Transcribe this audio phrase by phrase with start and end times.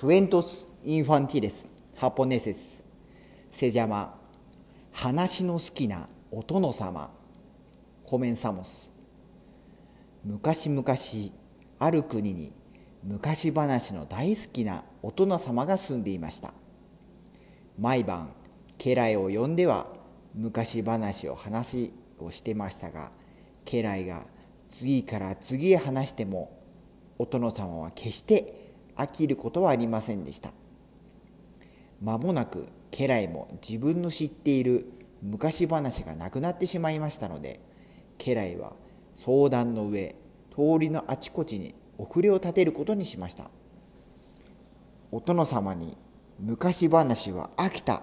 [0.00, 1.66] Cuentos infantiles
[2.00, 2.56] japoneses
[3.52, 4.16] se llama
[4.90, 7.12] 話の好きなお殿様。
[8.04, 8.90] コメンサモス。
[10.24, 10.84] 昔々
[11.78, 12.52] ある国に
[13.04, 16.52] 昔話の大好きなお殿様が住んでいました。
[17.78, 18.30] 毎晩
[18.78, 19.86] 家来を呼んでは
[20.34, 23.12] 昔話を話をしてましたが
[23.64, 24.26] 家来が
[24.70, 26.50] 次から次へ話しても
[27.16, 28.63] お殿様は決して
[28.96, 30.52] 飽きることはありませんでした。
[32.00, 34.86] 間もなく家来も自分の知っている
[35.22, 37.60] 昔話がなくなってしまいましたので
[38.18, 38.74] 家来は
[39.14, 40.14] 相談の上
[40.50, 43.50] 通りのあちこちに遅れを立てることにしました。
[45.10, 45.96] お殿様に
[46.40, 48.02] 昔話は飽きた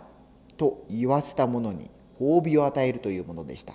[0.58, 3.74] と言わせた者に褒美を与えるというものでした。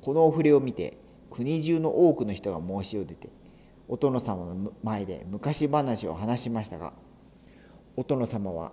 [0.00, 0.98] このお触れを見て
[1.30, 3.30] 国中の多くの人が申しを出て
[3.88, 6.94] お殿様の前で昔話を話しましたが
[7.96, 8.72] お殿様は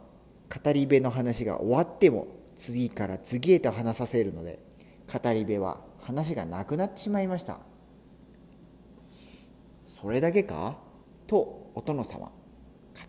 [0.64, 2.28] 語り部の話が終わっても
[2.58, 4.60] 次から次へと話させるので
[5.12, 7.60] 語り部は話がなくなってしまいました。
[9.88, 10.78] それだけか？
[11.28, 12.32] とお殿様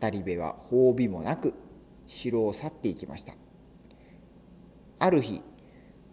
[0.01, 1.55] 語り部は褒美もなく
[2.07, 3.35] 城を去っていきました。
[4.99, 5.43] ある日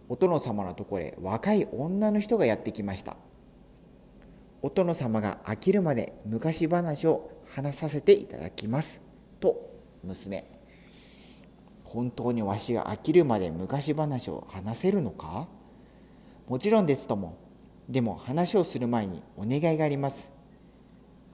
[0.08, 3.16] お殿様のところへ若い女の人がやってきました。
[4.62, 9.00] お殿様が飽きるまで昔話を話させていただきます。
[9.40, 9.70] と
[10.04, 10.44] 娘。
[11.84, 15.48] 本当にわしが飽きるまで昔話を話せるのか？
[16.46, 17.38] もちろんですとも。
[17.88, 20.28] でも話をする前にお願いがあります。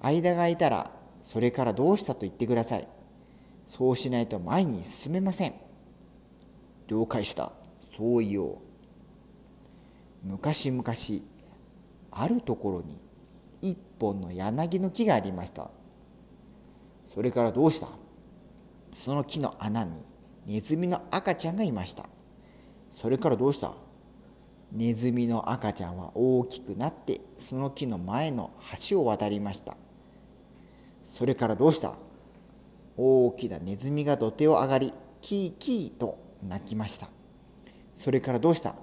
[0.00, 0.90] 間が空いたら
[1.22, 2.88] それからどうしたと言ってください。
[3.66, 5.54] そうしないと前に進めません。
[6.86, 7.52] 了解した。
[7.96, 8.56] そう言おう。
[10.22, 10.84] 昔々
[12.12, 13.00] あるところに
[13.62, 15.70] 一本の柳の木がありました。
[17.12, 17.88] それからどうした？
[18.94, 20.02] その木の穴に
[20.46, 22.04] ネズミの赤ちゃんがいました。
[22.94, 23.72] それからどうした？
[24.72, 28.50] ネズミの赤ちゃんは大きくなってその木の前の
[28.88, 29.76] 橋を渡りました。
[31.04, 31.94] それからどうした？
[32.96, 37.08] 大きなネズミが土手を上がりキーキーと鳴きました。
[37.96, 38.74] それからどうした？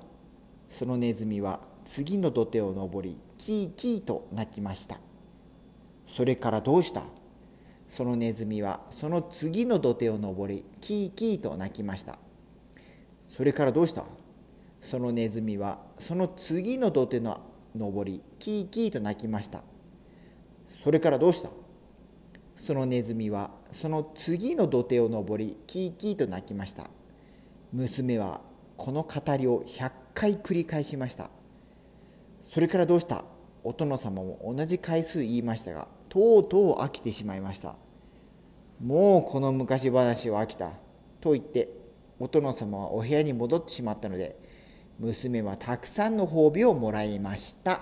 [0.70, 5.00] そのネズミは次の土手を登りキーキーと鳴きました。
[6.08, 7.04] それからどうした？
[7.90, 12.18] そのネズミはその次の土手を登りキーキーと鳴きました。
[13.28, 14.06] それからどうした？
[14.82, 17.42] そのネズミはその次の土手の
[17.76, 19.62] 登りキーキーと鳴きました。
[20.82, 21.50] それからどうした？
[22.56, 26.90] そのネズミはその次の土手を登りキーキーと鳴きました。
[27.74, 28.40] 娘は
[28.78, 31.30] この語りを100回繰り返しました。
[32.46, 33.26] それからどうした？
[33.64, 37.76] お殿様も同じ回数言いましたがとうとう飽きてしまいました。
[38.84, 40.72] もうこの昔話は飽きた。
[41.22, 41.70] と言って
[42.20, 44.38] お殿様はお部屋に戻ってしまったので
[45.00, 47.82] 娘はたくさんの褒美をもらいました。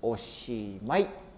[0.00, 1.29] おしまい。